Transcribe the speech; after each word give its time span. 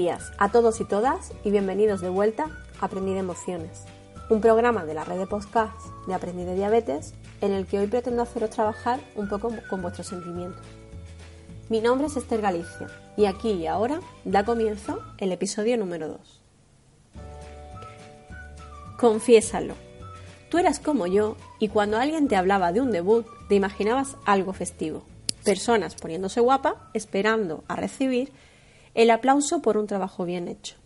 días 0.00 0.32
a 0.38 0.50
todos 0.50 0.80
y 0.80 0.86
todas 0.86 1.30
y 1.44 1.50
bienvenidos 1.50 2.00
de 2.00 2.08
vuelta 2.08 2.46
a 2.80 2.86
Aprendí 2.86 3.12
de 3.12 3.18
Emociones, 3.18 3.82
un 4.30 4.40
programa 4.40 4.86
de 4.86 4.94
la 4.94 5.04
red 5.04 5.18
de 5.18 5.26
podcast 5.26 5.76
de 6.06 6.14
Aprendí 6.14 6.44
de 6.44 6.54
Diabetes 6.54 7.12
en 7.42 7.52
el 7.52 7.66
que 7.66 7.78
hoy 7.78 7.86
pretendo 7.86 8.22
haceros 8.22 8.48
trabajar 8.48 8.98
un 9.14 9.28
poco 9.28 9.52
con 9.68 9.82
vuestros 9.82 10.06
sentimientos. 10.06 10.64
Mi 11.68 11.82
nombre 11.82 12.06
es 12.06 12.16
Esther 12.16 12.40
Galicia 12.40 12.86
y 13.18 13.26
aquí 13.26 13.50
y 13.50 13.66
ahora 13.66 14.00
da 14.24 14.42
comienzo 14.42 15.00
el 15.18 15.32
episodio 15.32 15.76
número 15.76 16.08
2. 16.08 16.40
Confiésalo. 18.98 19.74
Tú 20.48 20.56
eras 20.56 20.80
como 20.80 21.08
yo 21.08 21.36
y 21.58 21.68
cuando 21.68 21.98
alguien 21.98 22.26
te 22.26 22.36
hablaba 22.36 22.72
de 22.72 22.80
un 22.80 22.90
debut 22.90 23.26
te 23.50 23.54
imaginabas 23.54 24.16
algo 24.24 24.54
festivo. 24.54 25.02
Personas 25.44 25.94
poniéndose 25.94 26.40
guapa, 26.40 26.88
esperando 26.94 27.64
a 27.68 27.76
recibir 27.76 28.32
el 28.94 29.10
aplauso 29.10 29.62
por 29.62 29.76
un 29.76 29.86
trabajo 29.86 30.24
bien 30.24 30.48
hecho. 30.48 30.76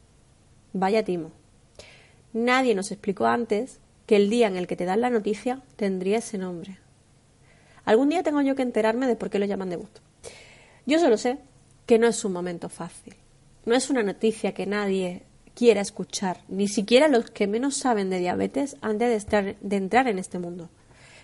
Vaya 0.73 1.05
timo. 1.05 1.31
Nadie 2.33 2.75
nos 2.75 2.91
explicó 2.91 3.27
antes 3.27 3.81
que 4.07 4.17
el 4.17 4.29
día 4.29 4.49
en 4.49 4.57
el 4.57 4.67
que 4.67 4.77
te 4.77 4.85
dan 4.85 5.01
la 5.01 5.11
noticia 5.11 5.63
tendría 5.77 6.19
ese 6.19 6.39
nombre. 6.39 6.79
Algún 7.85 8.09
día 8.09 8.23
tengo 8.23 8.41
yo 8.41 8.55
que 8.55 8.63
enterarme 8.63 9.07
de 9.07 9.17
por 9.17 9.31
qué 9.31 9.39
lo 9.39 9.47
llaman 9.47 9.71
debut. 9.71 9.91
Yo 10.87 10.99
solo 10.99 11.17
sé 11.17 11.39
que 11.87 11.99
no 11.99 12.07
es 12.07 12.25
un 12.25 12.33
momento 12.33 12.69
fácil. 12.69 13.15
No 13.65 13.75
es 13.75 13.91
una 13.91 14.03
noticia 14.03 14.53
que 14.53 14.67
nadie 14.67 15.23
quiera 15.55 15.81
escuchar, 15.81 16.41
ni 16.49 16.69
siquiera 16.69 17.09
los 17.09 17.31
que 17.31 17.47
menos 17.47 17.77
saben 17.77 18.11
de 18.11 18.19
diabetes 18.19 18.77
antes 18.81 19.27
de, 19.27 19.57
de 19.61 19.77
entrar 19.77 20.09
en 20.09 20.19
este 20.19 20.39
mundo. 20.39 20.69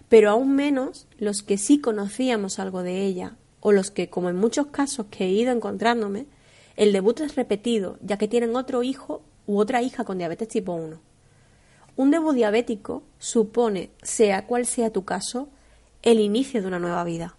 Pero 0.09 0.31
aún 0.31 0.55
menos 0.55 1.07
los 1.19 1.43
que 1.43 1.59
sí 1.59 1.81
conocíamos 1.81 2.59
algo 2.59 2.83
de 2.83 3.05
ella, 3.05 3.37
o 3.61 3.73
los 3.73 3.91
que, 3.91 4.09
como 4.09 4.31
en 4.31 4.37
muchos 4.37 4.69
casos 4.69 5.07
que 5.11 5.25
he 5.25 5.31
ido 5.31 5.53
encontrándome, 5.53 6.27
el 6.81 6.95
debut 6.95 7.21
es 7.21 7.37
repetido, 7.37 7.99
ya 8.01 8.17
que 8.17 8.27
tienen 8.27 8.57
otro 8.57 8.83
hijo 8.83 9.21
u 9.47 9.59
otra 9.59 9.83
hija 9.83 10.03
con 10.05 10.17
diabetes 10.17 10.49
tipo 10.49 10.73
1. 10.73 10.99
Un 11.97 12.11
debut 12.11 12.35
diabético 12.35 13.03
supone, 13.19 13.91
sea 14.03 14.47
cual 14.47 14.65
sea 14.65 14.89
tu 14.91 15.05
caso, 15.05 15.51
el 16.01 16.21
inicio 16.21 16.63
de 16.63 16.69
una 16.69 16.79
nueva 16.79 17.05
vida. 17.05 17.37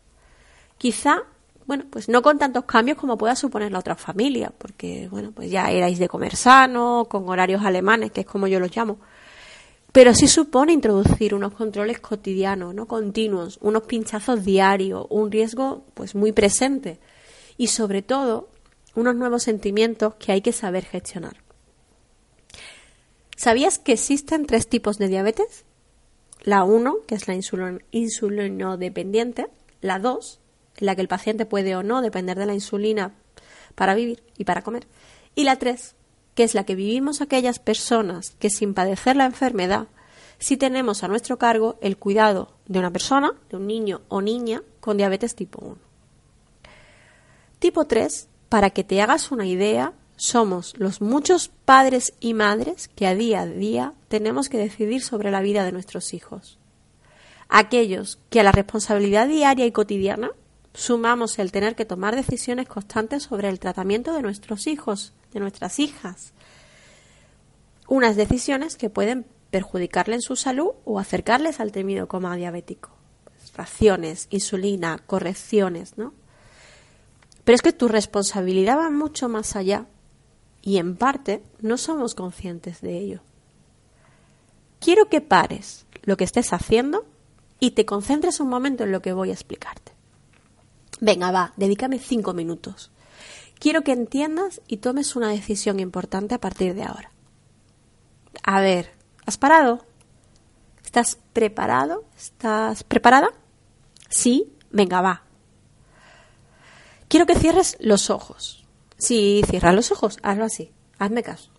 Quizá, 0.77 1.23
bueno, 1.65 1.85
pues 1.89 2.07
no 2.07 2.21
con 2.21 2.37
tantos 2.37 2.65
cambios 2.65 2.99
como 2.99 3.17
pueda 3.17 3.35
suponer 3.35 3.71
la 3.71 3.79
otra 3.79 3.95
familia, 3.95 4.53
porque, 4.55 5.07
bueno, 5.09 5.31
pues 5.31 5.49
ya 5.49 5.71
erais 5.71 5.97
de 5.97 6.07
comer 6.07 6.35
sano, 6.35 7.07
con 7.09 7.27
horarios 7.27 7.63
alemanes, 7.65 8.11
que 8.11 8.21
es 8.21 8.27
como 8.27 8.45
yo 8.45 8.59
los 8.59 8.77
llamo. 8.77 8.99
Pero 9.91 10.13
sí 10.13 10.27
supone 10.27 10.71
introducir 10.71 11.33
unos 11.33 11.53
controles 11.53 11.99
cotidianos, 11.99 12.75
no 12.75 12.85
continuos, 12.85 13.57
unos 13.59 13.81
pinchazos 13.87 14.45
diarios, 14.45 15.07
un 15.09 15.31
riesgo 15.31 15.83
pues 15.95 16.13
muy 16.13 16.31
presente 16.31 16.99
y 17.57 17.67
sobre 17.67 18.03
todo 18.03 18.51
unos 18.95 19.15
nuevos 19.15 19.43
sentimientos 19.43 20.15
que 20.15 20.31
hay 20.31 20.41
que 20.41 20.51
saber 20.51 20.85
gestionar. 20.85 21.37
¿Sabías 23.35 23.79
que 23.79 23.93
existen 23.93 24.45
tres 24.45 24.67
tipos 24.67 24.97
de 24.97 25.07
diabetes? 25.07 25.65
La 26.43 26.63
1, 26.63 26.97
que 27.07 27.15
es 27.15 27.27
la 27.27 27.35
insulinodependiente, 27.91 29.47
la 29.81 29.99
2, 29.99 30.39
en 30.77 30.85
la 30.85 30.95
que 30.95 31.01
el 31.01 31.07
paciente 31.07 31.45
puede 31.45 31.75
o 31.75 31.83
no 31.83 32.01
depender 32.01 32.37
de 32.37 32.45
la 32.45 32.53
insulina 32.53 33.13
para 33.75 33.95
vivir 33.95 34.23
y 34.37 34.45
para 34.45 34.61
comer, 34.61 34.87
y 35.35 35.43
la 35.43 35.57
3, 35.57 35.95
que 36.35 36.43
es 36.43 36.53
la 36.53 36.65
que 36.65 36.75
vivimos 36.75 37.21
aquellas 37.21 37.59
personas 37.59 38.31
que 38.39 38.49
sin 38.49 38.73
padecer 38.73 39.15
la 39.15 39.25
enfermedad, 39.25 39.87
si 40.39 40.57
tenemos 40.57 41.03
a 41.03 41.07
nuestro 41.07 41.37
cargo 41.37 41.77
el 41.81 41.97
cuidado 41.97 42.53
de 42.67 42.79
una 42.79 42.91
persona, 42.91 43.33
de 43.49 43.57
un 43.57 43.67
niño 43.67 44.01
o 44.07 44.21
niña 44.21 44.63
con 44.79 44.97
diabetes 44.97 45.35
tipo 45.35 45.63
1. 45.63 45.77
Tipo 47.59 47.85
3 47.85 48.27
para 48.51 48.71
que 48.71 48.83
te 48.83 49.01
hagas 49.01 49.31
una 49.31 49.45
idea, 49.45 49.93
somos 50.17 50.73
los 50.77 50.99
muchos 50.99 51.47
padres 51.63 52.15
y 52.19 52.33
madres 52.33 52.89
que 52.89 53.07
a 53.07 53.15
día 53.15 53.43
a 53.43 53.45
día 53.45 53.93
tenemos 54.09 54.49
que 54.49 54.57
decidir 54.57 55.01
sobre 55.01 55.31
la 55.31 55.39
vida 55.39 55.63
de 55.63 55.71
nuestros 55.71 56.13
hijos. 56.13 56.59
Aquellos 57.47 58.19
que 58.29 58.41
a 58.41 58.43
la 58.43 58.51
responsabilidad 58.51 59.29
diaria 59.29 59.65
y 59.65 59.71
cotidiana 59.71 60.31
sumamos 60.73 61.39
el 61.39 61.53
tener 61.53 61.77
que 61.77 61.85
tomar 61.85 62.13
decisiones 62.13 62.67
constantes 62.67 63.23
sobre 63.23 63.47
el 63.47 63.57
tratamiento 63.57 64.11
de 64.13 64.21
nuestros 64.21 64.67
hijos, 64.67 65.13
de 65.31 65.39
nuestras 65.39 65.79
hijas. 65.79 66.33
Unas 67.87 68.17
decisiones 68.17 68.75
que 68.75 68.89
pueden 68.89 69.25
perjudicarle 69.49 70.15
en 70.15 70.21
su 70.21 70.35
salud 70.35 70.71
o 70.83 70.99
acercarles 70.99 71.61
al 71.61 71.71
temido 71.71 72.09
coma 72.09 72.35
diabético. 72.35 72.89
Raciones, 73.55 74.27
insulina, 74.29 74.97
correcciones, 75.07 75.97
¿no? 75.97 76.13
Pero 77.51 77.57
es 77.57 77.63
que 77.63 77.73
tu 77.73 77.89
responsabilidad 77.89 78.77
va 78.77 78.89
mucho 78.89 79.27
más 79.27 79.57
allá 79.57 79.85
y 80.61 80.77
en 80.77 80.95
parte 80.95 81.43
no 81.59 81.75
somos 81.75 82.15
conscientes 82.15 82.79
de 82.79 82.97
ello. 82.97 83.19
Quiero 84.79 85.09
que 85.09 85.19
pares 85.19 85.85
lo 86.03 86.15
que 86.15 86.23
estés 86.23 86.53
haciendo 86.53 87.05
y 87.59 87.71
te 87.71 87.85
concentres 87.85 88.39
un 88.39 88.47
momento 88.47 88.85
en 88.85 88.93
lo 88.93 89.01
que 89.01 89.11
voy 89.11 89.31
a 89.31 89.33
explicarte. 89.33 89.91
Venga, 91.01 91.29
va, 91.31 91.51
dedícame 91.57 91.99
cinco 91.99 92.31
minutos. 92.33 92.89
Quiero 93.59 93.81
que 93.81 93.91
entiendas 93.91 94.61
y 94.67 94.77
tomes 94.77 95.17
una 95.17 95.27
decisión 95.27 95.81
importante 95.81 96.35
a 96.35 96.39
partir 96.39 96.73
de 96.73 96.83
ahora. 96.83 97.11
A 98.43 98.61
ver, 98.61 98.93
¿has 99.25 99.37
parado? 99.37 99.85
¿Estás 100.85 101.19
preparado? 101.33 102.05
¿Estás 102.15 102.85
preparada? 102.85 103.27
Sí, 104.07 104.53
venga, 104.71 105.01
va, 105.01 105.23
Quiero 107.11 107.25
que 107.25 107.35
cierres 107.35 107.75
los 107.81 108.09
ojos. 108.09 108.63
Si 108.97 109.41
cierras 109.45 109.75
los 109.75 109.91
ojos, 109.91 110.17
hazlo 110.23 110.45
así. 110.45 110.71
Hazme 110.97 111.23
caso. 111.23 111.51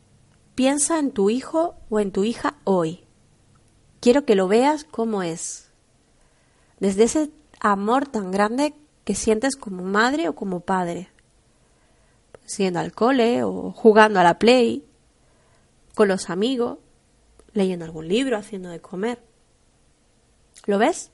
Piensa 0.55 0.99
en 0.99 1.11
tu 1.11 1.29
hijo 1.29 1.75
o 1.91 2.01
en 2.01 2.11
tu 2.11 2.25
hija 2.25 2.55
hoy. 2.65 3.05
Quiero 4.01 4.25
que 4.25 4.35
lo 4.35 4.49
veas 4.49 4.85
como 4.85 5.23
es. 5.23 5.71
Desde 6.81 7.03
ese 7.03 7.31
amor 7.61 8.09
tan 8.09 8.31
grande 8.31 8.73
que 9.05 9.15
sientes 9.15 9.57
como 9.57 9.83
madre 9.83 10.31
o 10.31 10.35
como 10.35 10.61
padre. 10.61 11.11
Siendo 12.47 12.81
al 12.81 12.95
cole 12.95 13.45
o 13.45 13.73
jugando 13.73 14.21
a 14.21 14.25
la 14.25 14.39
play, 14.39 14.87
con 15.95 16.09
los 16.09 16.31
amigos, 16.31 16.79
leyendo 17.53 17.85
algún 17.85 18.09
libro, 18.09 18.39
haciendo 18.39 18.71
de 18.71 18.81
comer. 18.81 19.23
¿Lo 20.65 20.79
ves? 20.79 21.11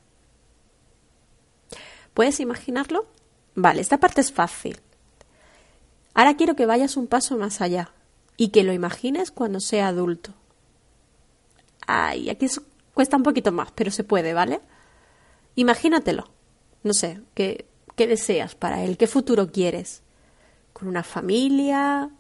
¿Puedes 2.15 2.39
imaginarlo? 2.39 3.18
Vale, 3.61 3.81
esta 3.81 3.99
parte 3.99 4.21
es 4.21 4.31
fácil. 4.31 4.79
Ahora 6.15 6.37
quiero 6.37 6.55
que 6.55 6.65
vayas 6.65 6.97
un 6.97 7.09
paso 7.09 7.37
más 7.37 7.61
allá 7.61 7.91
y 8.37 8.51
que 8.51 8.63
lo 8.63 8.73
imagines 8.73 9.33
cuando 9.33 9.59
sea 9.59 9.89
adulto. 9.89 10.33
Ay, 11.85 12.31
aquí 12.31 12.47
cuesta 12.95 13.17
un 13.17 13.25
poquito 13.25 13.51
más, 13.51 13.73
pero 13.73 13.91
se 13.91 14.05
puede, 14.05 14.33
¿vale? 14.33 14.61
Imagínatelo. 15.57 16.29
No 16.85 16.95
sé, 16.95 17.21
¿qué, 17.35 17.67
¿qué 17.97 18.07
deseas 18.07 18.55
para 18.55 18.85
él? 18.85 18.97
¿Qué 18.97 19.09
futuro 19.09 19.51
quieres? 19.51 20.03
¿Con 20.73 20.87
una 20.87 21.03
familia? 21.03 22.11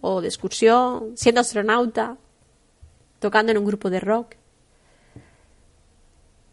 ¿O 0.00 0.20
de 0.20 0.26
excursión? 0.26 1.12
¿Siendo 1.16 1.40
astronauta? 1.40 2.16
¿Tocando 3.20 3.52
en 3.52 3.58
un 3.58 3.64
grupo 3.64 3.90
de 3.90 4.00
rock? 4.00 4.34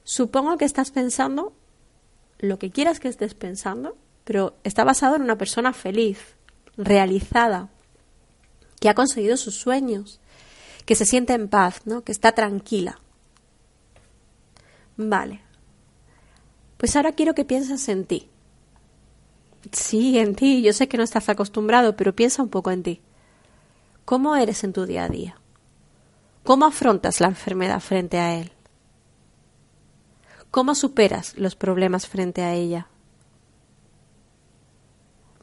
Supongo 0.04 0.60
que 0.60 0.66
estás 0.66 0.92
pensando 0.92 1.54
lo 2.38 2.60
que 2.60 2.70
quieras 2.70 3.00
que 3.00 3.08
estés 3.08 3.34
pensando 3.34 3.98
pero 4.32 4.56
está 4.64 4.86
basado 4.86 5.18
en 5.18 5.24
una 5.24 5.38
persona 5.38 5.74
feliz, 5.74 6.18
realizada, 6.78 7.68
que 8.80 8.88
ha 8.88 8.94
conseguido 8.94 9.36
sus 9.36 9.56
sueños, 9.56 10.22
que 10.86 10.96
se 10.96 11.04
siente 11.04 11.34
en 11.34 11.50
paz, 11.50 11.82
¿no? 11.84 12.06
que 12.06 12.14
está 12.14 12.32
tranquila. 12.32 13.02
Vale. 14.96 15.42
Pues 16.78 16.96
ahora 16.96 17.12
quiero 17.12 17.34
que 17.34 17.44
pienses 17.44 17.90
en 17.90 18.06
ti. 18.06 18.30
Sí, 19.74 20.18
en 20.18 20.34
ti. 20.34 20.62
Yo 20.62 20.72
sé 20.72 20.88
que 20.88 20.96
no 20.96 21.04
estás 21.04 21.28
acostumbrado, 21.28 21.98
pero 21.98 22.16
piensa 22.16 22.42
un 22.42 22.48
poco 22.48 22.72
en 22.72 22.84
ti. 22.84 23.02
¿Cómo 24.06 24.38
eres 24.38 24.64
en 24.64 24.72
tu 24.72 24.86
día 24.86 25.04
a 25.04 25.10
día? 25.10 25.36
¿Cómo 26.46 26.68
afrontas 26.68 27.20
la 27.20 27.28
enfermedad 27.28 27.82
frente 27.82 28.18
a 28.18 28.40
él? 28.40 28.54
¿Cómo 30.52 30.74
superas 30.74 31.38
los 31.38 31.58
problemas 31.58 32.08
frente 32.08 32.44
a 32.44 32.54
ella? 32.54 32.88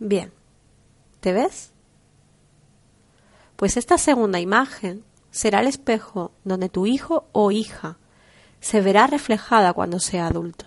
Bien, 0.01 0.33
¿te 1.21 1.33
ves? 1.33 1.73
Pues 3.57 3.77
esta 3.77 3.99
segunda 3.99 4.39
imagen 4.39 5.05
será 5.31 5.61
el 5.61 5.67
espejo 5.67 6.33
donde 6.45 6.69
tu 6.69 6.87
hijo 6.87 7.27
o 7.33 7.51
hija 7.51 7.99
se 8.61 8.81
verá 8.81 9.07
reflejada 9.07 9.73
cuando 9.73 9.99
sea 9.99 10.27
adulto. 10.27 10.67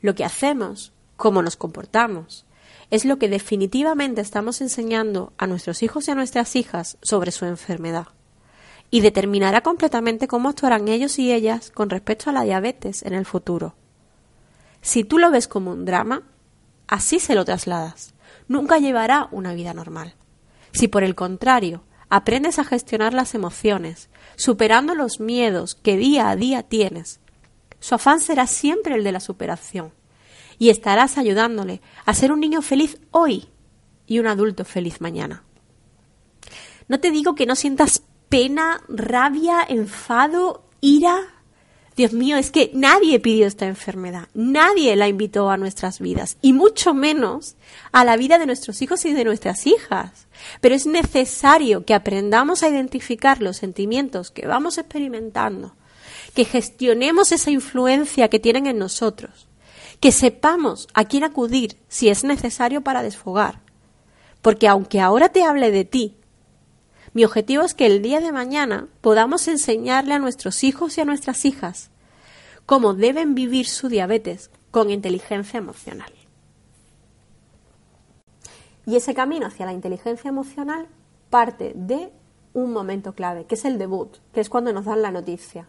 Lo 0.00 0.14
que 0.14 0.24
hacemos, 0.24 0.92
cómo 1.16 1.42
nos 1.42 1.56
comportamos, 1.56 2.44
es 2.90 3.04
lo 3.04 3.18
que 3.18 3.28
definitivamente 3.28 4.20
estamos 4.20 4.60
enseñando 4.60 5.32
a 5.38 5.46
nuestros 5.46 5.82
hijos 5.82 6.06
y 6.06 6.10
a 6.10 6.14
nuestras 6.14 6.56
hijas 6.56 6.98
sobre 7.02 7.30
su 7.30 7.44
enfermedad 7.44 8.08
y 8.90 9.00
determinará 9.00 9.62
completamente 9.62 10.28
cómo 10.28 10.48
actuarán 10.48 10.88
ellos 10.88 11.18
y 11.18 11.32
ellas 11.32 11.70
con 11.70 11.90
respecto 11.90 12.30
a 12.30 12.32
la 12.32 12.42
diabetes 12.42 13.02
en 13.02 13.14
el 13.14 13.24
futuro. 13.24 13.74
Si 14.82 15.02
tú 15.02 15.18
lo 15.18 15.30
ves 15.30 15.48
como 15.48 15.72
un 15.72 15.84
drama, 15.84 16.22
así 16.86 17.20
se 17.20 17.34
lo 17.34 17.44
trasladas. 17.44 18.14
Nunca 18.48 18.78
llevará 18.78 19.28
una 19.30 19.54
vida 19.54 19.74
normal. 19.74 20.14
Si 20.72 20.88
por 20.88 21.04
el 21.04 21.14
contrario 21.14 21.84
aprendes 22.08 22.58
a 22.58 22.64
gestionar 22.64 23.14
las 23.14 23.34
emociones, 23.34 24.10
superando 24.36 24.94
los 24.94 25.20
miedos 25.20 25.74
que 25.74 25.96
día 25.96 26.28
a 26.28 26.36
día 26.36 26.62
tienes, 26.62 27.20
su 27.80 27.94
afán 27.94 28.20
será 28.20 28.46
siempre 28.46 28.94
el 28.94 29.04
de 29.04 29.12
la 29.12 29.20
superación 29.20 29.92
y 30.58 30.70
estarás 30.70 31.18
ayudándole 31.18 31.80
a 32.04 32.14
ser 32.14 32.32
un 32.32 32.40
niño 32.40 32.62
feliz 32.62 32.98
hoy 33.10 33.48
y 34.06 34.18
un 34.18 34.26
adulto 34.26 34.64
feliz 34.64 35.00
mañana. 35.00 35.44
No 36.88 37.00
te 37.00 37.10
digo 37.10 37.34
que 37.34 37.46
no 37.46 37.56
sientas 37.56 38.02
pena, 38.28 38.80
rabia, 38.88 39.64
enfado, 39.68 40.68
ira. 40.80 41.33
Dios 41.96 42.12
mío, 42.12 42.36
es 42.36 42.50
que 42.50 42.72
nadie 42.74 43.20
pidió 43.20 43.46
esta 43.46 43.66
enfermedad, 43.66 44.28
nadie 44.34 44.96
la 44.96 45.06
invitó 45.06 45.48
a 45.50 45.56
nuestras 45.56 46.00
vidas, 46.00 46.38
y 46.42 46.52
mucho 46.52 46.92
menos 46.92 47.54
a 47.92 48.04
la 48.04 48.16
vida 48.16 48.38
de 48.38 48.46
nuestros 48.46 48.82
hijos 48.82 49.04
y 49.04 49.12
de 49.12 49.24
nuestras 49.24 49.66
hijas. 49.68 50.26
Pero 50.60 50.74
es 50.74 50.86
necesario 50.86 51.84
que 51.84 51.94
aprendamos 51.94 52.62
a 52.62 52.68
identificar 52.68 53.40
los 53.40 53.58
sentimientos 53.58 54.32
que 54.32 54.46
vamos 54.46 54.76
experimentando, 54.76 55.76
que 56.34 56.44
gestionemos 56.44 57.30
esa 57.30 57.52
influencia 57.52 58.28
que 58.28 58.40
tienen 58.40 58.66
en 58.66 58.78
nosotros, 58.78 59.46
que 60.00 60.10
sepamos 60.10 60.88
a 60.94 61.04
quién 61.04 61.22
acudir 61.22 61.76
si 61.88 62.08
es 62.08 62.24
necesario 62.24 62.80
para 62.80 63.04
desfogar. 63.04 63.60
Porque 64.42 64.66
aunque 64.66 65.00
ahora 65.00 65.28
te 65.28 65.44
hable 65.44 65.70
de 65.70 65.84
ti, 65.84 66.16
mi 67.14 67.24
objetivo 67.24 67.62
es 67.62 67.74
que 67.74 67.86
el 67.86 68.02
día 68.02 68.20
de 68.20 68.32
mañana 68.32 68.88
podamos 69.00 69.46
enseñarle 69.46 70.14
a 70.14 70.18
nuestros 70.18 70.64
hijos 70.64 70.98
y 70.98 71.00
a 71.00 71.04
nuestras 71.04 71.44
hijas 71.44 71.90
cómo 72.66 72.92
deben 72.92 73.36
vivir 73.36 73.66
su 73.66 73.88
diabetes 73.88 74.50
con 74.72 74.90
inteligencia 74.90 75.58
emocional. 75.58 76.12
Y 78.84 78.96
ese 78.96 79.14
camino 79.14 79.46
hacia 79.46 79.64
la 79.64 79.72
inteligencia 79.72 80.28
emocional 80.28 80.88
parte 81.30 81.72
de 81.76 82.12
un 82.52 82.72
momento 82.72 83.14
clave, 83.14 83.44
que 83.46 83.54
es 83.54 83.64
el 83.64 83.78
debut, 83.78 84.16
que 84.32 84.40
es 84.40 84.50
cuando 84.50 84.72
nos 84.72 84.84
dan 84.84 85.00
la 85.00 85.12
noticia. 85.12 85.68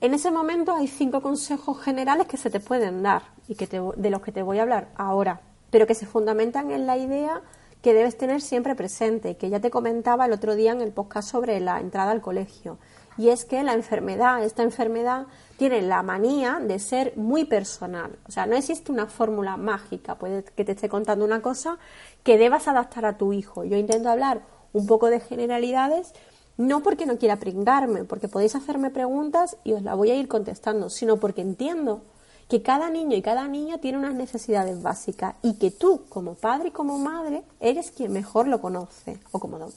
En 0.00 0.14
ese 0.14 0.30
momento 0.30 0.74
hay 0.74 0.86
cinco 0.86 1.20
consejos 1.20 1.80
generales 1.82 2.28
que 2.28 2.36
se 2.36 2.50
te 2.50 2.60
pueden 2.60 3.02
dar 3.02 3.22
y 3.48 3.56
que 3.56 3.66
de 3.66 4.10
los 4.10 4.22
que 4.22 4.32
te 4.32 4.42
voy 4.42 4.58
a 4.58 4.62
hablar 4.62 4.92
ahora, 4.94 5.40
pero 5.70 5.86
que 5.86 5.94
se 5.94 6.06
fundamentan 6.06 6.70
en 6.70 6.86
la 6.86 6.96
idea 6.96 7.42
que 7.86 7.94
debes 7.94 8.18
tener 8.18 8.42
siempre 8.42 8.74
presente, 8.74 9.36
que 9.36 9.48
ya 9.48 9.60
te 9.60 9.70
comentaba 9.70 10.26
el 10.26 10.32
otro 10.32 10.56
día 10.56 10.72
en 10.72 10.80
el 10.80 10.90
podcast 10.90 11.30
sobre 11.30 11.60
la 11.60 11.78
entrada 11.78 12.10
al 12.10 12.20
colegio. 12.20 12.78
Y 13.16 13.28
es 13.28 13.44
que 13.44 13.62
la 13.62 13.74
enfermedad, 13.74 14.42
esta 14.42 14.64
enfermedad, 14.64 15.26
tiene 15.56 15.82
la 15.82 16.02
manía 16.02 16.58
de 16.60 16.80
ser 16.80 17.12
muy 17.16 17.44
personal. 17.44 18.18
O 18.26 18.32
sea, 18.32 18.44
no 18.44 18.56
existe 18.56 18.90
una 18.90 19.06
fórmula 19.06 19.56
mágica. 19.56 20.16
Puede 20.16 20.42
que 20.42 20.64
te 20.64 20.72
esté 20.72 20.88
contando 20.88 21.24
una 21.24 21.42
cosa 21.42 21.78
que 22.24 22.38
debas 22.38 22.66
adaptar 22.66 23.06
a 23.06 23.18
tu 23.18 23.32
hijo. 23.32 23.62
Yo 23.62 23.76
intento 23.76 24.08
hablar 24.08 24.42
un 24.72 24.88
poco 24.88 25.08
de 25.08 25.20
generalidades, 25.20 26.12
no 26.56 26.82
porque 26.82 27.06
no 27.06 27.18
quiera 27.18 27.36
pringarme, 27.36 28.02
porque 28.02 28.26
podéis 28.26 28.56
hacerme 28.56 28.90
preguntas 28.90 29.58
y 29.62 29.74
os 29.74 29.82
la 29.82 29.94
voy 29.94 30.10
a 30.10 30.16
ir 30.16 30.26
contestando, 30.26 30.90
sino 30.90 31.18
porque 31.18 31.42
entiendo 31.42 32.02
que 32.48 32.62
cada 32.62 32.90
niño 32.90 33.16
y 33.16 33.22
cada 33.22 33.48
niña 33.48 33.78
tiene 33.78 33.98
unas 33.98 34.14
necesidades 34.14 34.80
básicas 34.80 35.34
y 35.42 35.54
que 35.54 35.70
tú, 35.70 36.04
como 36.08 36.34
padre 36.34 36.68
y 36.68 36.72
como 36.72 36.98
madre, 36.98 37.42
eres 37.60 37.90
quien 37.90 38.12
mejor 38.12 38.46
lo 38.46 38.60
conoce 38.60 39.18
o 39.32 39.40
como 39.40 39.58
no, 39.58 39.68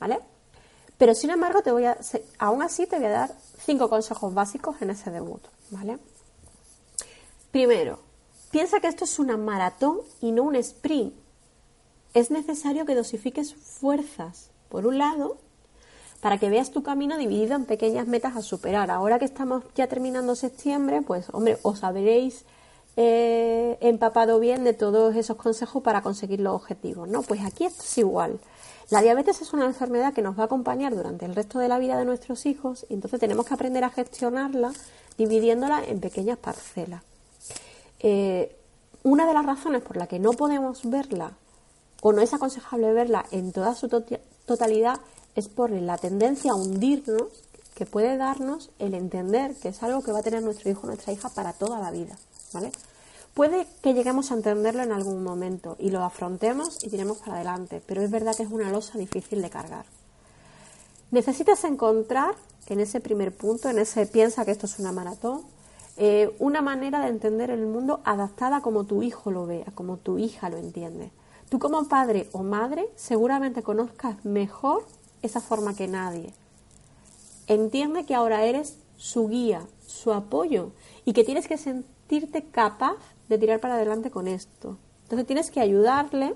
¿vale? 0.00 0.18
Pero 0.98 1.14
sin 1.14 1.30
embargo, 1.30 1.62
te 1.62 1.72
voy 1.72 1.84
a, 1.84 1.96
aún 2.38 2.62
así 2.62 2.86
te 2.86 2.96
voy 2.96 3.06
a 3.06 3.10
dar 3.10 3.36
cinco 3.64 3.88
consejos 3.88 4.34
básicos 4.34 4.80
en 4.82 4.90
ese 4.90 5.10
debut, 5.10 5.42
¿vale? 5.70 5.98
Primero, 7.50 7.98
piensa 8.50 8.80
que 8.80 8.88
esto 8.88 9.04
es 9.04 9.18
una 9.18 9.36
maratón 9.36 9.98
y 10.20 10.32
no 10.32 10.42
un 10.42 10.56
sprint. 10.56 11.14
Es 12.14 12.30
necesario 12.30 12.84
que 12.84 12.94
dosifiques 12.94 13.54
fuerzas, 13.54 14.50
por 14.68 14.86
un 14.86 14.98
lado, 14.98 15.38
para 16.22 16.38
que 16.38 16.48
veas 16.48 16.70
tu 16.70 16.84
camino 16.84 17.18
dividido 17.18 17.56
en 17.56 17.64
pequeñas 17.64 18.06
metas 18.06 18.36
a 18.36 18.42
superar. 18.42 18.92
Ahora 18.92 19.18
que 19.18 19.24
estamos 19.24 19.64
ya 19.74 19.88
terminando 19.88 20.36
septiembre, 20.36 21.02
pues 21.02 21.26
hombre, 21.32 21.58
os 21.62 21.82
habréis 21.82 22.44
eh, 22.96 23.76
empapado 23.80 24.38
bien 24.38 24.62
de 24.62 24.72
todos 24.72 25.16
esos 25.16 25.36
consejos 25.36 25.82
para 25.82 26.00
conseguir 26.00 26.38
los 26.38 26.54
objetivos, 26.54 27.08
¿no? 27.08 27.22
Pues 27.22 27.40
aquí 27.44 27.64
es 27.64 27.98
igual. 27.98 28.38
La 28.88 29.02
diabetes 29.02 29.42
es 29.42 29.52
una 29.52 29.64
enfermedad 29.64 30.14
que 30.14 30.22
nos 30.22 30.38
va 30.38 30.44
a 30.44 30.46
acompañar 30.46 30.94
durante 30.94 31.26
el 31.26 31.34
resto 31.34 31.58
de 31.58 31.66
la 31.66 31.80
vida 31.80 31.98
de 31.98 32.04
nuestros 32.04 32.46
hijos 32.46 32.86
y 32.88 32.94
entonces 32.94 33.18
tenemos 33.18 33.44
que 33.44 33.54
aprender 33.54 33.82
a 33.82 33.90
gestionarla 33.90 34.72
dividiéndola 35.18 35.82
en 35.84 35.98
pequeñas 35.98 36.38
parcelas. 36.38 37.02
Eh, 37.98 38.56
una 39.02 39.26
de 39.26 39.34
las 39.34 39.44
razones 39.44 39.82
por 39.82 39.96
la 39.96 40.06
que 40.06 40.20
no 40.20 40.30
podemos 40.34 40.88
verla 40.88 41.32
o 42.00 42.12
no 42.12 42.22
es 42.22 42.32
aconsejable 42.32 42.92
verla 42.92 43.24
en 43.32 43.50
toda 43.50 43.74
su 43.74 43.88
totalidad 44.46 45.00
es 45.34 45.48
por 45.48 45.70
la 45.70 45.98
tendencia 45.98 46.52
a 46.52 46.56
hundirnos 46.56 47.28
que 47.74 47.86
puede 47.86 48.16
darnos 48.16 48.70
el 48.78 48.94
entender 48.94 49.54
que 49.54 49.68
es 49.68 49.82
algo 49.82 50.02
que 50.02 50.12
va 50.12 50.18
a 50.18 50.22
tener 50.22 50.42
nuestro 50.42 50.70
hijo 50.70 50.82
o 50.82 50.86
nuestra 50.86 51.12
hija 51.12 51.28
para 51.30 51.52
toda 51.52 51.80
la 51.80 51.90
vida, 51.90 52.16
¿vale? 52.52 52.70
Puede 53.34 53.66
que 53.82 53.94
lleguemos 53.94 54.30
a 54.30 54.34
entenderlo 54.34 54.82
en 54.82 54.92
algún 54.92 55.22
momento 55.22 55.76
y 55.78 55.90
lo 55.90 56.04
afrontemos 56.04 56.84
y 56.84 56.90
tiremos 56.90 57.18
para 57.18 57.36
adelante, 57.36 57.82
pero 57.86 58.02
es 58.02 58.10
verdad 58.10 58.36
que 58.36 58.42
es 58.42 58.50
una 58.50 58.70
losa 58.70 58.98
difícil 58.98 59.40
de 59.40 59.48
cargar. 59.48 59.86
Necesitas 61.10 61.64
encontrar 61.64 62.34
en 62.68 62.80
ese 62.80 63.00
primer 63.00 63.34
punto, 63.34 63.68
en 63.68 63.78
ese 63.78 64.06
piensa 64.06 64.44
que 64.44 64.50
esto 64.50 64.66
es 64.66 64.78
una 64.78 64.92
maratón, 64.92 65.42
eh, 65.96 66.34
una 66.38 66.62
manera 66.62 67.00
de 67.00 67.08
entender 67.08 67.50
el 67.50 67.66
mundo 67.66 68.00
adaptada 68.04 68.60
como 68.60 68.84
tu 68.84 69.02
hijo 69.02 69.30
lo 69.30 69.46
vea, 69.46 69.66
como 69.74 69.98
tu 69.98 70.18
hija 70.18 70.48
lo 70.48 70.56
entiende. 70.56 71.10
Tú 71.50 71.58
como 71.58 71.86
padre 71.86 72.28
o 72.32 72.42
madre 72.42 72.88
seguramente 72.96 73.62
conozcas 73.62 74.24
mejor 74.24 74.84
esa 75.22 75.40
forma 75.40 75.74
que 75.74 75.88
nadie. 75.88 76.32
Entiende 77.46 78.04
que 78.04 78.14
ahora 78.14 78.44
eres 78.44 78.76
su 78.96 79.28
guía, 79.28 79.66
su 79.86 80.12
apoyo 80.12 80.72
y 81.04 81.12
que 81.12 81.24
tienes 81.24 81.48
que 81.48 81.58
sentirte 81.58 82.44
capaz 82.44 82.96
de 83.28 83.38
tirar 83.38 83.60
para 83.60 83.74
adelante 83.74 84.10
con 84.10 84.28
esto. 84.28 84.76
Entonces 85.04 85.26
tienes 85.26 85.50
que 85.50 85.60
ayudarle 85.60 86.34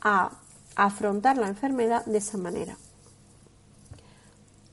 a 0.00 0.30
afrontar 0.76 1.36
la 1.38 1.48
enfermedad 1.48 2.04
de 2.06 2.18
esa 2.18 2.38
manera. 2.38 2.76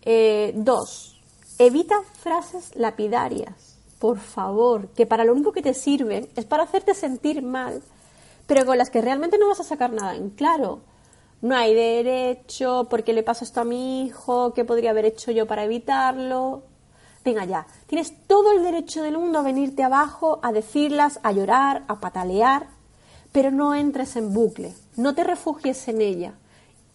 Eh, 0.04 0.54
dos, 0.56 1.20
evita 1.58 1.96
frases 2.22 2.76
lapidarias, 2.76 3.78
por 3.98 4.20
favor, 4.20 4.90
que 4.90 5.08
para 5.08 5.26
lo 5.26 5.34
único 5.34 5.52
que 5.52 5.64
te 5.64 5.74
sirven 5.74 6.30
es 6.36 6.46
para 6.46 6.64
hacerte 6.64 6.94
sentir 6.94 7.42
mal, 7.42 7.82
pero 8.46 8.66
con 8.66 8.78
las 8.78 8.92
que 8.92 9.02
realmente 9.02 9.40
no 9.40 9.48
vas 9.48 9.62
a 9.62 9.64
sacar 9.64 9.92
nada 9.92 10.16
en 10.16 10.30
claro 10.30 10.82
no 11.42 11.56
hay 11.56 11.74
derecho, 11.74 12.88
¿por 12.90 13.04
qué 13.04 13.14
le 13.14 13.24
pasa 13.24 13.46
esto 13.46 13.62
a 13.62 13.66
mi 13.66 14.06
hijo? 14.06 14.54
¿Qué 14.54 14.66
podría 14.66 14.92
haber 14.92 15.06
hecho 15.06 15.32
yo 15.32 15.46
para 15.46 15.64
evitarlo? 15.64 16.64
Venga 17.24 17.46
ya, 17.46 17.66
tienes 17.88 18.14
todo 18.28 18.52
el 18.52 18.64
derecho 18.64 19.02
del 19.02 19.18
mundo 19.18 19.40
a 19.40 19.44
venirte 19.44 19.84
abajo, 19.84 20.40
a 20.44 20.52
decirlas, 20.52 21.20
a 21.24 21.32
llorar, 21.32 21.84
a 21.88 22.00
patalear, 22.00 22.68
pero 23.32 23.52
no 23.52 23.76
entres 23.76 24.16
en 24.16 24.34
bucle, 24.34 24.74
no 24.96 25.16
te 25.16 25.24
refugies 25.24 25.88
en 25.88 26.02
ella 26.02 26.34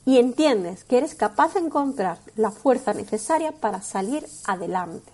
y 0.04 0.18
entiendes 0.18 0.84
que 0.84 0.98
eres 0.98 1.14
capaz 1.14 1.54
de 1.54 1.60
encontrar 1.60 2.18
la 2.36 2.50
fuerza 2.50 2.94
necesaria 2.94 3.52
para 3.52 3.82
salir 3.82 4.26
adelante. 4.46 5.12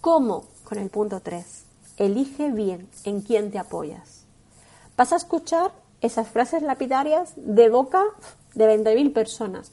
¿Cómo? 0.00 0.44
Con 0.64 0.78
el 0.78 0.90
punto 0.90 1.20
3. 1.20 1.64
Elige 1.96 2.50
bien 2.50 2.88
en 3.04 3.20
quién 3.20 3.50
te 3.50 3.58
apoyas. 3.58 4.24
Vas 4.96 5.12
a 5.12 5.16
escuchar 5.16 5.72
esas 6.00 6.28
frases 6.28 6.62
lapidarias 6.62 7.32
de 7.36 7.68
boca 7.68 8.02
de 8.54 8.66
20.000 8.66 9.12
personas. 9.12 9.72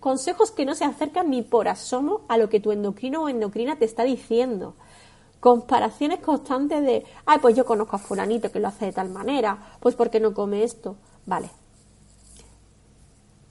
consejos 0.00 0.50
que 0.50 0.66
no 0.66 0.74
se 0.74 0.84
acercan 0.84 1.30
ni 1.30 1.42
por 1.42 1.68
asomo 1.68 2.22
a 2.28 2.36
lo 2.36 2.48
que 2.48 2.60
tu 2.60 2.70
endocrino 2.72 3.22
o 3.22 3.28
endocrina 3.28 3.78
te 3.78 3.84
está 3.84 4.04
diciendo. 4.04 4.74
Comparaciones 5.40 6.20
constantes 6.20 6.82
de, 6.82 7.04
ay, 7.24 7.38
pues 7.40 7.56
yo 7.56 7.64
conozco 7.64 7.96
a 7.96 8.00
fulanito 8.00 8.50
que 8.50 8.60
lo 8.60 8.68
hace 8.68 8.86
de 8.86 8.92
tal 8.92 9.08
manera, 9.08 9.76
pues 9.80 9.94
¿por 9.94 10.10
qué 10.10 10.20
no 10.20 10.34
come 10.34 10.64
esto? 10.64 10.96
Vale. 11.26 11.50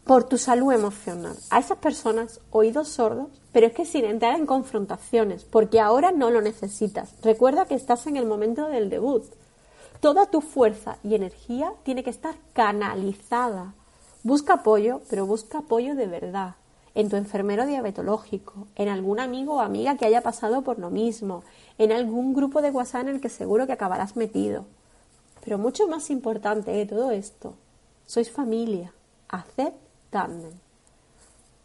Por 0.03 0.25
tu 0.25 0.37
salud 0.37 0.71
emocional. 0.73 1.35
A 1.49 1.59
esas 1.59 1.77
personas, 1.79 2.41
oídos 2.51 2.89
sordos, 2.89 3.29
pero 3.51 3.67
es 3.67 3.73
que 3.73 3.85
sin 3.85 4.05
entrar 4.05 4.37
en 4.37 4.45
confrontaciones, 4.45 5.45
porque 5.45 5.79
ahora 5.79 6.11
no 6.11 6.29
lo 6.29 6.41
necesitas. 6.41 7.13
Recuerda 7.23 7.65
que 7.65 7.75
estás 7.75 8.05
en 8.07 8.17
el 8.17 8.25
momento 8.25 8.67
del 8.67 8.89
debut. 8.89 9.23
Toda 9.99 10.27
tu 10.27 10.41
fuerza 10.41 10.97
y 11.03 11.15
energía 11.15 11.73
tiene 11.83 12.03
que 12.03 12.09
estar 12.09 12.35
canalizada. 12.53 13.73
Busca 14.23 14.55
apoyo, 14.55 15.01
pero 15.09 15.25
busca 15.25 15.59
apoyo 15.59 15.95
de 15.95 16.05
verdad. 16.05 16.55
En 16.93 17.09
tu 17.09 17.15
enfermero 17.15 17.65
diabetológico, 17.65 18.67
en 18.75 18.89
algún 18.89 19.19
amigo 19.19 19.55
o 19.55 19.59
amiga 19.59 19.97
que 19.97 20.05
haya 20.05 20.21
pasado 20.21 20.63
por 20.63 20.79
lo 20.79 20.89
mismo, 20.89 21.43
en 21.77 21.91
algún 21.91 22.33
grupo 22.33 22.61
de 22.61 22.71
WhatsApp 22.71 23.01
en 23.01 23.09
el 23.09 23.21
que 23.21 23.29
seguro 23.29 23.67
que 23.67 23.73
acabarás 23.73 24.15
metido. 24.15 24.65
Pero 25.43 25.57
mucho 25.57 25.87
más 25.87 26.09
importante 26.09 26.71
de 26.71 26.85
todo 26.85 27.11
esto, 27.11 27.53
sois 28.05 28.31
familia. 28.31 28.93
Haced. 29.29 29.73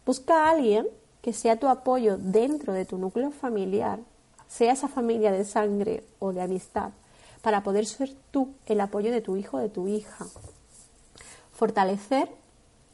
Busca 0.05 0.45
a 0.45 0.51
alguien 0.51 0.87
que 1.21 1.33
sea 1.33 1.59
tu 1.59 1.67
apoyo 1.67 2.17
dentro 2.17 2.73
de 2.73 2.85
tu 2.85 2.97
núcleo 2.97 3.31
familiar, 3.31 3.99
sea 4.47 4.73
esa 4.73 4.87
familia 4.87 5.31
de 5.31 5.45
sangre 5.45 6.03
o 6.19 6.33
de 6.33 6.41
amistad, 6.41 6.91
para 7.43 7.61
poder 7.61 7.85
ser 7.85 8.15
tú 8.31 8.53
el 8.65 8.81
apoyo 8.81 9.11
de 9.11 9.21
tu 9.21 9.37
hijo 9.37 9.57
o 9.57 9.59
de 9.59 9.69
tu 9.69 9.87
hija. 9.87 10.25
fortalecer 11.51 12.29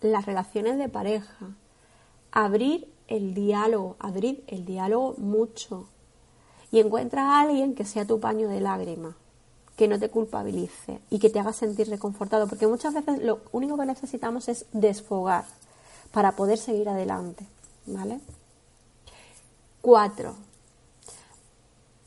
las 0.01 0.25
relaciones 0.25 0.77
de 0.77 0.89
pareja, 0.89 1.55
abrir 2.31 2.91
el 3.07 3.33
diálogo, 3.33 3.95
abrir 3.99 4.43
el 4.47 4.65
diálogo 4.65 5.15
mucho. 5.17 5.87
Y 6.71 6.79
encuentra 6.79 7.23
a 7.23 7.41
alguien 7.41 7.73
que 7.73 7.85
sea 7.85 8.05
tu 8.05 8.19
paño 8.19 8.49
de 8.49 8.59
lágrimas, 8.59 9.15
que 9.75 9.87
no 9.87 9.97
te 9.97 10.09
culpabilice 10.09 10.99
y 11.09 11.19
que 11.19 11.29
te 11.29 11.39
haga 11.39 11.53
sentir 11.53 11.89
reconfortado, 11.89 12.47
porque 12.47 12.67
muchas 12.67 12.93
veces 12.93 13.23
lo 13.23 13.39
único 13.51 13.77
que 13.77 13.85
necesitamos 13.85 14.49
es 14.49 14.65
desfogar 14.73 15.45
para 16.11 16.35
poder 16.35 16.57
seguir 16.57 16.89
adelante, 16.89 17.45
¿vale? 17.85 18.19
Cuatro. 19.81 20.35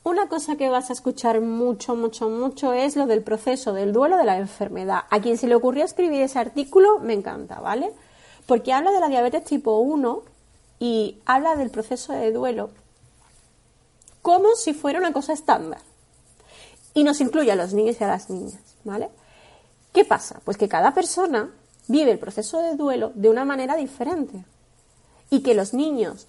Una 0.03 0.27
cosa 0.27 0.57
que 0.57 0.69
vas 0.69 0.89
a 0.89 0.93
escuchar 0.93 1.39
mucho, 1.39 1.95
mucho, 1.95 2.29
mucho 2.29 2.73
es 2.73 2.95
lo 2.95 3.05
del 3.05 3.23
proceso 3.23 3.73
del 3.73 3.93
duelo 3.93 4.17
de 4.17 4.25
la 4.25 4.37
enfermedad. 4.37 5.03
A 5.09 5.21
quien 5.21 5.37
se 5.37 5.47
le 5.47 5.55
ocurrió 5.55 5.85
escribir 5.85 6.21
ese 6.21 6.39
artículo, 6.39 6.99
me 6.99 7.13
encanta, 7.13 7.61
¿vale? 7.61 7.91
Porque 8.45 8.73
habla 8.73 8.91
de 8.91 8.99
la 8.99 9.07
diabetes 9.07 9.45
tipo 9.45 9.77
1 9.77 10.23
y 10.79 11.21
habla 11.25 11.55
del 11.55 11.69
proceso 11.69 12.11
de 12.11 12.31
duelo 12.33 12.71
como 14.23 14.55
si 14.55 14.73
fuera 14.73 14.97
una 14.97 15.13
cosa 15.13 15.33
estándar. 15.33 15.81
Y 16.95 17.03
nos 17.03 17.21
incluye 17.21 17.51
a 17.51 17.55
los 17.55 17.73
niños 17.73 17.97
y 17.99 18.03
a 18.03 18.07
las 18.07 18.29
niñas, 18.29 18.61
¿vale? 18.83 19.09
¿Qué 19.93 20.05
pasa? 20.05 20.41
Pues 20.45 20.57
que 20.57 20.69
cada 20.69 20.93
persona 20.93 21.51
vive 21.87 22.11
el 22.11 22.19
proceso 22.19 22.61
de 22.61 22.75
duelo 22.75 23.11
de 23.15 23.29
una 23.29 23.45
manera 23.45 23.75
diferente. 23.75 24.45
Y 25.29 25.41
que 25.41 25.53
los 25.53 25.73
niños, 25.73 26.25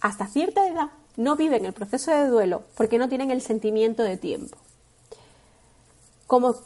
hasta 0.00 0.26
cierta 0.26 0.66
edad, 0.66 0.88
no 1.16 1.36
viven 1.36 1.64
el 1.64 1.72
proceso 1.72 2.10
de 2.10 2.28
duelo 2.28 2.62
porque 2.76 2.98
no 2.98 3.08
tienen 3.08 3.30
el 3.30 3.40
sentimiento 3.40 4.02
de 4.02 4.16
tiempo. 4.16 4.58
Como 6.26 6.56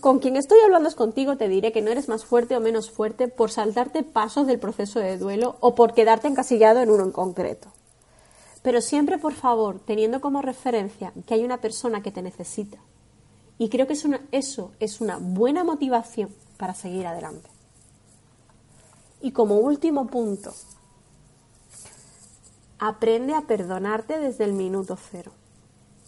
con 0.00 0.18
quien 0.18 0.36
estoy 0.36 0.58
hablando 0.60 0.88
es 0.88 0.94
contigo, 0.94 1.36
te 1.36 1.48
diré 1.48 1.72
que 1.72 1.82
no 1.82 1.90
eres 1.90 2.08
más 2.08 2.24
fuerte 2.24 2.56
o 2.56 2.60
menos 2.60 2.90
fuerte 2.90 3.28
por 3.28 3.50
saltarte 3.50 4.02
pasos 4.02 4.46
del 4.46 4.58
proceso 4.58 5.00
de 5.00 5.18
duelo 5.18 5.56
o 5.60 5.74
por 5.74 5.92
quedarte 5.92 6.28
encasillado 6.28 6.80
en 6.80 6.90
uno 6.90 7.04
en 7.04 7.12
concreto. 7.12 7.68
Pero 8.62 8.80
siempre, 8.80 9.18
por 9.18 9.34
favor, 9.34 9.80
teniendo 9.84 10.20
como 10.20 10.42
referencia 10.42 11.12
que 11.26 11.34
hay 11.34 11.44
una 11.44 11.60
persona 11.60 12.02
que 12.02 12.12
te 12.12 12.22
necesita. 12.22 12.78
Y 13.58 13.68
creo 13.68 13.86
que 13.86 13.96
eso 14.32 14.72
es 14.80 15.00
una 15.00 15.18
buena 15.18 15.64
motivación 15.64 16.30
para 16.56 16.74
seguir 16.74 17.06
adelante. 17.06 17.50
Y 19.20 19.32
como 19.32 19.56
último 19.56 20.06
punto, 20.06 20.54
aprende 22.78 23.34
a 23.34 23.42
perdonarte 23.42 24.18
desde 24.18 24.44
el 24.44 24.52
minuto 24.52 24.96
cero. 25.10 25.32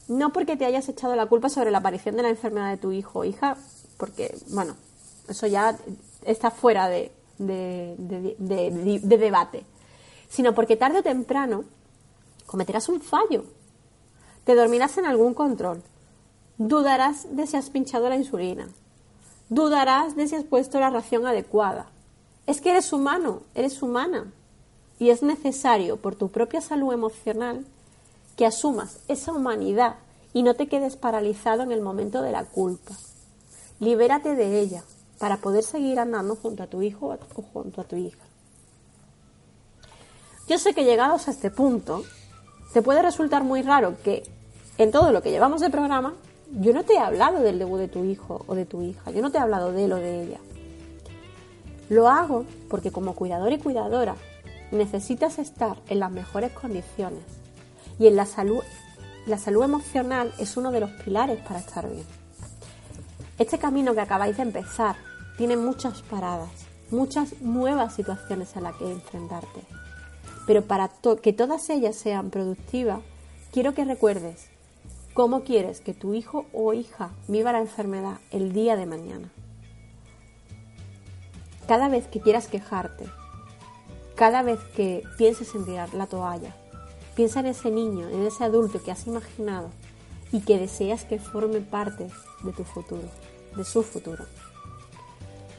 No 0.09 0.33
porque 0.33 0.57
te 0.57 0.65
hayas 0.65 0.89
echado 0.89 1.15
la 1.17 1.27
culpa 1.27 1.49
sobre 1.49 1.71
la 1.71 1.79
aparición 1.79 2.17
de 2.17 2.23
la 2.23 2.31
enfermedad 2.31 2.71
de 2.71 2.77
tu 2.77 2.93
hijo 2.93 3.21
o 3.21 3.25
hija, 3.25 3.57
porque, 3.97 4.37
bueno, 4.49 4.77
eso 5.29 5.47
ya 5.47 5.79
está 6.25 6.51
fuera 6.51 6.89
de, 6.89 7.13
de 7.39 9.01
debate, 9.19 9.65
sino 10.29 10.55
porque 10.55 10.77
tarde 10.77 10.99
o 10.99 11.03
temprano 11.03 11.65
cometerás 12.47 12.89
un 12.89 13.01
fallo, 13.01 13.45
te 14.45 14.55
dormirás 14.55 14.99
en 14.99 15.07
algún 15.07 15.35
control, 15.35 15.83
dudarás 16.59 17.35
de 17.37 17.47
si 17.47 17.57
has 17.57 17.71
pinchado 17.71 18.09
la 18.09 18.17
insulina, 18.17 18.69
dudarás 19.49 20.17
de 20.17 20.27
si 20.27 20.35
has 20.35 20.45
puesto 20.45 20.81
la 20.81 20.91
ración 20.91 21.27
adecuada. 21.27 21.87
Es 22.47 22.61
que 22.61 22.71
eres 22.71 22.93
humano, 22.93 23.43
eres 23.55 23.83
humana, 23.83 24.33
y 25.01 25.09
es 25.09 25.23
necesario 25.23 25.97
por 25.97 26.15
tu 26.15 26.29
propia 26.29 26.61
salud 26.61 26.93
emocional 26.93 27.65
que 28.37 28.47
asumas 28.47 29.01
esa 29.09 29.33
humanidad 29.33 29.97
y 30.35 30.43
no 30.45 30.55
te 30.55 30.69
quedes 30.69 30.97
paralizado 30.97 31.63
en 31.63 31.73
el 31.73 31.81
momento 31.81 32.23
de 32.23 32.31
la 32.31 32.45
culpa. 32.45 32.95
Libérate 33.81 34.37
de 34.37 34.61
ella 34.61 34.85
para 35.19 35.39
poder 35.39 35.65
seguir 35.65 35.99
andando 35.99 36.37
junto 36.37 36.63
a 36.63 36.67
tu 36.67 36.83
hijo 36.83 37.17
o 37.35 37.43
junto 37.43 37.81
a 37.81 37.85
tu 37.85 37.97
hija. 37.97 38.23
Yo 40.47 40.59
sé 40.59 40.75
que 40.75 40.85
llegados 40.85 41.29
a 41.29 41.31
este 41.31 41.51
punto, 41.51 42.05
te 42.75 42.83
puede 42.83 43.01
resultar 43.01 43.43
muy 43.43 43.63
raro 43.63 43.97
que 44.05 44.23
en 44.77 44.91
todo 44.91 45.13
lo 45.13 45.23
que 45.23 45.31
llevamos 45.31 45.63
de 45.63 45.71
programa, 45.71 46.15
yo 46.53 46.75
no 46.75 46.85
te 46.85 46.95
he 46.95 46.99
hablado 46.99 47.41
del 47.41 47.59
debut 47.59 47.79
de 47.79 47.89
tu 47.89 48.05
hijo 48.05 48.45
o 48.47 48.55
de 48.55 48.67
tu 48.67 48.83
hija, 48.83 49.11
yo 49.13 49.23
no 49.23 49.31
te 49.31 49.39
he 49.39 49.41
hablado 49.41 49.73
de 49.73 49.85
él 49.85 49.93
o 49.93 49.97
de 49.97 50.25
ella. 50.25 50.39
Lo 51.89 52.09
hago 52.09 52.45
porque 52.69 52.93
como 52.93 53.15
cuidador 53.15 53.53
y 53.53 53.59
cuidadora 53.59 54.17
necesitas 54.71 55.39
estar 55.39 55.77
en 55.89 56.01
las 56.01 56.11
mejores 56.11 56.53
condiciones 56.53 57.23
y 57.99 58.07
en 58.07 58.17
la 58.17 58.27
salud, 58.27 58.63
la 59.27 59.39
salud 59.39 59.65
emocional 59.65 60.33
es 60.39 60.57
uno 60.57 60.71
de 60.71 60.81
los 60.81 60.91
pilares 60.91 61.41
para 61.41 61.61
estar 61.61 61.89
bien. 61.91 62.07
Este 63.39 63.59
camino 63.59 63.95
que 63.95 64.01
acabáis 64.01 64.37
de 64.37 64.43
empezar 64.43 64.97
tiene 65.37 65.57
muchas 65.57 66.03
paradas, 66.03 66.51
muchas 66.91 67.41
nuevas 67.41 67.95
situaciones 67.95 68.57
a 68.57 68.61
las 68.61 68.77
que 68.77 68.91
enfrentarte. 68.91 69.61
Pero 70.47 70.63
para 70.63 70.91
que 71.23 71.33
todas 71.33 71.71
ellas 71.71 71.97
sean 71.97 72.31
productivas, 72.31 73.01
quiero 73.53 73.75
que 73.75 73.85
recuerdes 73.85 74.49
cómo 75.15 75.43
quieres 75.43 75.81
que 75.81 75.95
tu 75.95 76.15
hijo 76.15 76.47
o 76.53 76.73
hija 76.73 77.11
viva 77.29 77.53
la 77.53 77.61
enfermedad 77.61 78.19
el 78.31 78.53
día 78.53 78.77
de 78.77 78.87
mañana. 78.87 79.31
Cada 81.67 81.89
vez 81.89 82.09
que 82.09 82.21
quieras 82.21 82.49
quejarte, 82.49 83.05
cada 84.21 84.43
vez 84.43 84.61
que 84.77 85.03
pienses 85.17 85.55
en 85.55 85.65
tirar 85.65 85.95
la 85.95 86.07
toalla, 86.07 86.55
piensa 87.17 87.41
en 87.41 87.47
ese 87.47 87.71
niño, 87.71 88.07
en 88.11 88.27
ese 88.27 88.45
adulto 88.45 88.83
que 88.83 88.91
has 88.91 89.07
imaginado 89.07 89.71
y 90.31 90.43
que 90.43 90.59
deseas 90.59 91.05
que 91.05 91.19
forme 91.19 91.63
parte 91.63 92.07
de 92.43 92.53
tu 92.53 92.65
futuro, 92.65 93.09
de 93.57 93.65
su 93.65 93.83
futuro. 93.83 94.27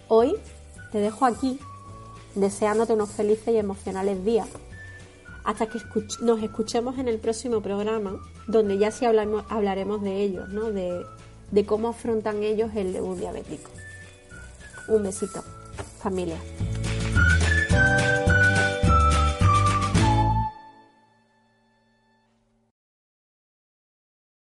Hoy 0.10 0.36
te 0.91 1.00
dejo 1.00 1.25
aquí 1.25 1.60
deseándote 2.36 2.94
unos 2.94 3.10
felices 3.10 3.48
y 3.48 3.58
emocionales 3.58 4.24
días 4.24 4.48
hasta 5.44 5.65
que 5.65 5.80
nos 6.22 6.44
escuchemos 6.44 7.00
en 7.00 7.08
el 7.08 7.18
próximo 7.18 7.62
programa, 7.62 8.22
donde 8.46 8.77
ya 8.77 8.91
sí 8.91 9.06
hablaremos 9.06 10.03
de 10.03 10.22
ellos, 10.22 10.48
de, 10.51 11.03
de 11.50 11.65
cómo 11.65 11.89
afrontan 11.89 12.44
ellos 12.44 12.70
el 12.75 12.94
debut 12.94 13.18
diabético. 13.18 13.72
Un 14.88 15.01
besito, 15.01 15.44
familia. 16.00 16.38